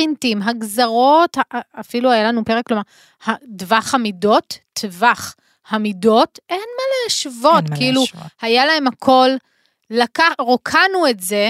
[0.01, 1.37] הפרינטים, הגזרות,
[1.79, 2.81] אפילו היה לנו פרק, כלומר,
[3.57, 5.35] טווח המידות, טווח
[5.69, 8.31] המידות, אין מה להשוות, אין מה כאילו, להשוות.
[8.41, 9.29] היה להם הכל,
[9.89, 11.49] לקח, רוקנו את זה,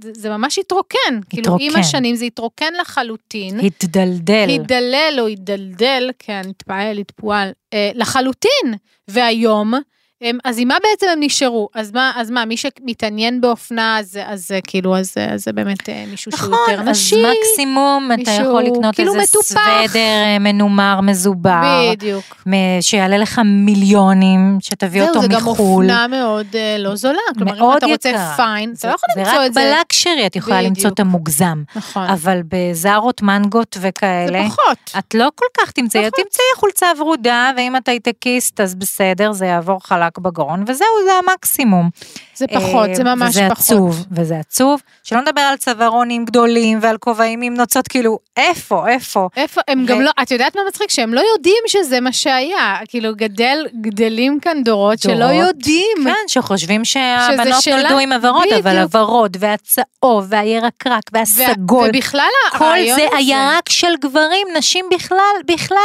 [0.00, 1.80] זה, ממש התרוקן, כאילו עם התרוקן.
[1.80, 4.46] השנים זה התרוקן לחלוטין, התדלדל.
[4.48, 8.74] הידלל או הידלדל, כן, התפעל, התפועל, אה, לחלוטין,
[9.08, 9.74] והיום,
[10.22, 11.68] הם, אז עם מה בעצם הם נשארו?
[11.74, 16.04] אז מה, אז מה, מי שמתעניין באופנה, אז, אז כאילו, אז, אז זה באמת אה,
[16.10, 17.22] מישהו שהוא נכון, יותר אז נשי.
[17.30, 19.44] מקסימום אתה מישהו יכול לקנות כאילו איזה מטופח.
[19.48, 22.44] סוודר אה, מנומר, מזובר, בדיוק.
[22.80, 25.84] שיעלה לך מיליונים, שתביא זהו, אותו זה גם מחו"ל.
[25.84, 27.18] אופנה מאוד אה, לא זולה.
[27.38, 28.32] כלומר, אם מאוד אתה רוצה יקרה.
[28.36, 29.60] פיין, אתה זה- לא יכול זה למצוא רק את זה.
[29.78, 30.94] בלקשרי את יכולה למצוא בדיוק.
[30.94, 31.62] את המוגזם.
[31.76, 32.06] נכון.
[32.06, 34.92] אבל בזארות, מנגות זה וכאלה, פחות.
[34.98, 36.24] את לא כל כך תמצאי, נכון.
[36.24, 41.90] תמצאי חולצה ורודה, ואם את הייטקיסט אז בסדר, זה יעבור חלק בגרון, וזהו, זה המקסימום.
[42.36, 43.58] זה פחות, אה, זה ממש וזה פחות.
[43.58, 44.80] עצוב, וזה עצוב.
[45.04, 49.28] שלא נדבר על צווארונים גדולים ועל כובעים עם נוצות, כאילו, איפה, איפה?
[49.36, 50.90] איפה, הם ו- גם לא, את יודעת מה מצחיק?
[50.90, 52.76] שהם לא יודעים שזה מה שהיה.
[52.88, 55.34] כאילו, גדל, גדלים כאן דורות שלא דורות.
[55.48, 55.96] יודעים.
[56.04, 58.94] כן, שחושבים שהבנות שלה- נולדו עם עברות, אבל בדיוק.
[58.94, 61.88] הוורוד והצהוב והירקרק וה- והסגול.
[61.88, 62.20] ובכלל
[62.58, 63.16] כל הרעיון זה הזה.
[63.16, 65.78] היה רק של גברים, נשים בכלל, בכלל,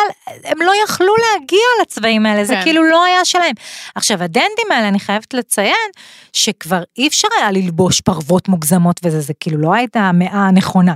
[0.45, 2.61] הם לא יכלו להגיע לצבעים האלה, זה כן.
[2.63, 3.53] כאילו לא היה שלהם.
[3.95, 5.89] עכשיו, עכשיו, הדנדים האלה, אני חייבת לציין,
[6.33, 10.95] שכבר אי אפשר היה ללבוש פרוות מוגזמות וזה, זה כאילו לא הייתה המאה הנכונה.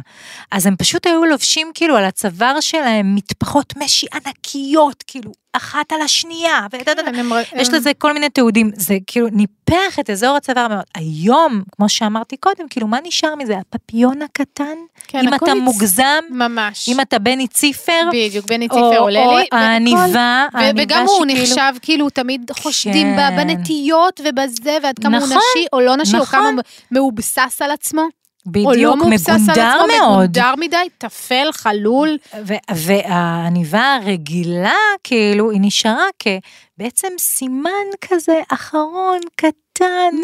[0.51, 6.01] אז הם פשוט היו לובשים כאילו על הצוואר שלהם מטפחות משי ענקיות, כאילו, אחת על
[6.01, 10.35] השנייה, ואתה יודע, הם- יש הם- לזה כל מיני תיעודים, זה כאילו ניפח את אזור
[10.35, 10.83] הצוואר מאוד.
[10.95, 13.55] היום, כמו שאמרתי קודם, כאילו, מה נשאר מזה?
[13.57, 14.63] הפפיון הקטן?
[15.07, 16.89] כן, אם אתה מוגזם, ממש.
[16.89, 19.35] אם אתה בני ציפר, בדיוק, בני או- ציפר עולה או לי.
[19.43, 20.45] והכל- העניבה,
[20.77, 23.35] וגם הוא נחשב כאילו תמיד חושדים כן.
[23.37, 26.55] בנטיות ובזה, ועד כמה הוא נכון, נשי או לא נשי, או כמה נכון.
[26.55, 28.01] הוא מאובסס על עצמו.
[28.47, 30.13] או לא בדיוק, מאובסס על עצמו, מאוד.
[30.13, 32.17] מגונדר מדי, טפל, חלול.
[32.47, 37.69] ו- והעניבה הרגילה, כאילו, היא נשארה כבעצם סימן
[38.01, 39.49] כזה אחרון, קטן.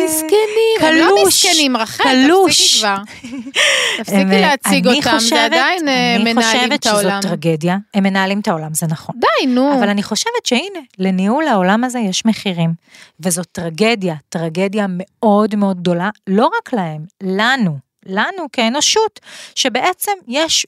[0.05, 2.61] מסכנים, הם לא קלוש, מסכנים, רחל, קלוש.
[2.61, 2.95] תפסיקי כבר.
[4.03, 7.01] תפסיקי להציג אותם, זה חושבת- עדיין אה, אני מנהלים את העולם.
[7.09, 9.15] חושבת שזאת טרגדיה, הם מנהלים את העולם, זה נכון.
[9.19, 9.73] די, נו.
[9.79, 12.73] אבל אני חושבת שהנה, לניהול העולם הזה יש מחירים.
[13.19, 19.19] וזאת טרגדיה, טרגדיה מאוד מאוד גדולה, לא רק להם, לנו, לנו כאנושות,
[19.55, 20.65] שבעצם יש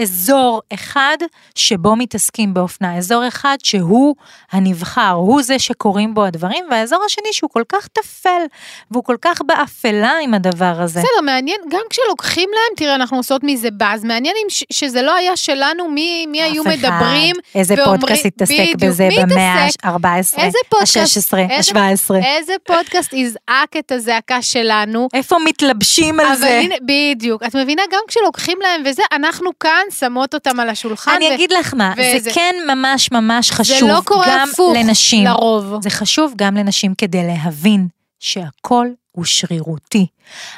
[0.00, 1.16] אזור אחד
[1.54, 4.14] שבו מתעסקים באופנה, אזור אחד שהוא
[4.52, 8.42] הנבחר, הוא זה שקורים בו הדברים, והאזור השני שהוא כל כך טפל,
[8.90, 11.00] והוא כל כך באפלה עם הדבר הזה.
[11.00, 15.14] בסדר, מעניין, גם כשלוקחים להם, תראה, אנחנו עושות מזה באז, מעניין אם ש- שזה לא
[15.14, 16.70] היה שלנו, מי, מי היו אחד.
[16.70, 19.84] מדברים, איזה ואומרים- פודקאסט התעסק בדיוק, בזה במאה התעסק?
[19.86, 20.96] ה-14, איזה פודקאסט?
[21.34, 22.14] ה-16, איזה- ה-17.
[22.26, 25.08] איזה פודקאסט יזעק את הזעקה שלנו.
[25.14, 26.58] איפה מתלבשים על זה?
[26.58, 31.10] הנה, בדיוק, את מבינה, גם כשלוקחים להם וזה, אנחנו כאן שמות אותם על השולחן.
[31.16, 34.48] אני ו- אגיד לך מה, זה וזה- כן ממש ממש זה חשוב, לא קורה גם
[34.52, 35.24] הפוך, לנשים.
[35.24, 35.82] לרוב.
[35.82, 37.88] זה חשוב גם לנשים כדי להבין
[38.20, 40.06] שהכל הוא שרירותי,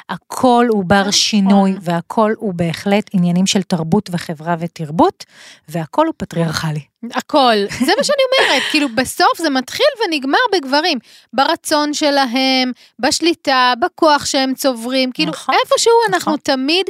[0.09, 5.23] הכל הוא בר שינוי, והכל הוא בהחלט עניינים של תרבות וחברה ותרבות,
[5.69, 6.79] והכל הוא פטריארכלי.
[7.13, 7.55] הכל.
[7.79, 10.97] זה מה שאני אומרת, כאילו בסוף זה מתחיל ונגמר בגברים.
[11.33, 16.39] ברצון שלהם, בשליטה, בכוח שהם צוברים, כאילו נכון, איפשהו אנחנו נכון.
[16.43, 16.85] תמיד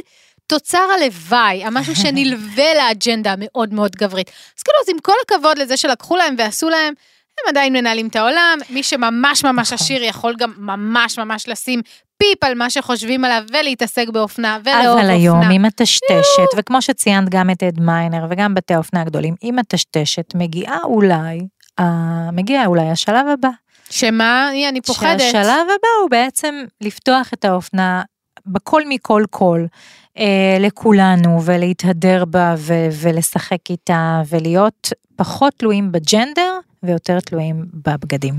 [0.46, 4.30] תוצר הלוואי, המשהו שנלווה לאג'נדה המאוד מאוד גברית.
[4.58, 6.94] אז כאילו, אז עם כל הכבוד לזה שלקחו להם ועשו להם,
[7.38, 9.84] הם עדיין מנהלים את העולם, מי שממש ממש נכון.
[9.84, 11.80] עשיר יכול גם ממש ממש לשים
[12.18, 15.02] פיפ על מה שחושבים עליו ולהתעסק באופנה ולאהוב אופנה.
[15.02, 19.58] אבל היום עם הטשטשת, וכמו שציינת גם את אד מיינר וגם בתי האופנה הגדולים, עם
[19.58, 21.40] הטשטשת מגיעה אולי,
[21.78, 23.48] אה, מגיע אולי השלב הבא.
[23.90, 24.48] שמה?
[24.48, 25.20] היא, אני פוחדת.
[25.20, 28.02] שהשלב הבא הוא בעצם לפתוח את האופנה
[28.46, 29.64] בכל מכל כל
[30.18, 38.34] אה, לכולנו ולהתהדר בה ו- ולשחק איתה ולהיות פחות תלויים בג'נדר ויותר תלויים בבגדים.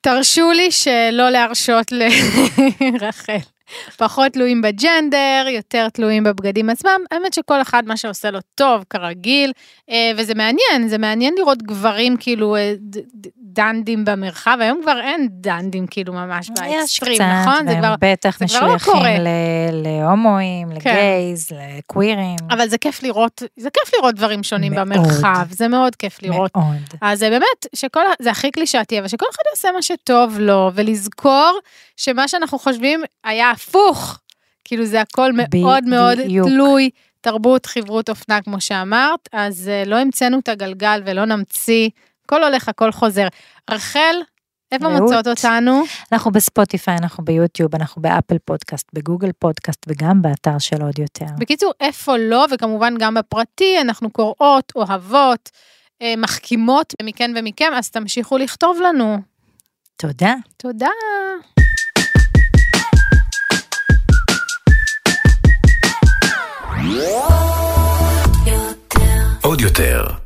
[0.00, 3.38] תרשו לי שלא להרשות לרחל.
[3.98, 7.00] פחות תלויים בג'נדר, יותר תלויים בבגדים עצמם.
[7.10, 9.52] האמת שכל אחד מה שעושה לו טוב, כרגיל,
[9.90, 12.74] אה, וזה מעניין, זה מעניין לראות גברים כאילו אה,
[13.56, 17.68] דנדים במרחב, היום כבר אין דנדים כאילו ממש יש באקסטרים, נכון?
[17.68, 17.94] זה כבר...
[18.00, 19.18] בטח זה כבר לא משויכים קורה.
[19.18, 19.28] ל-
[19.82, 20.90] להומואים, כן.
[20.90, 22.36] לגייז, לקווירים.
[22.50, 24.88] אבל זה כיף לראות, זה כיף לראות דברים שונים מאוד.
[24.88, 26.56] במרחב, זה מאוד כיף לראות.
[26.56, 26.76] מאוד.
[27.00, 31.58] אז זה באמת, שכל, זה הכי קלישאתי, אבל שכל אחד יעשה מה שטוב לו, ולזכור
[31.96, 34.18] שמה שאנחנו חושבים היה הפוך.
[34.64, 36.48] כאילו זה הכל מאוד מאוד בדיוק.
[36.48, 36.90] תלוי
[37.20, 41.88] תרבות, חברות, אופנה, כמו שאמרת, אז אה, לא המצאנו את הגלגל ולא נמציא,
[42.26, 43.28] הכל הולך, הכל חוזר.
[43.70, 44.14] רחל,
[44.72, 44.88] איפה.
[44.88, 45.82] מוצאות אותנו?
[46.12, 51.26] אנחנו בספוטיפיי, אנחנו ביוטיוב, אנחנו באפל פודקאסט, בגוגל פודקאסט וגם באתר של עוד יותר.
[51.38, 55.50] בקיצור, איפה לא, וכמובן גם בפרטי, אנחנו קוראות, אוהבות,
[56.02, 59.18] אה, מחכימות מכן ומכם, אז תמשיכו לכתוב לנו.
[59.96, 60.34] תודה.
[60.56, 60.88] תודה.
[69.42, 70.25] עוד יותר,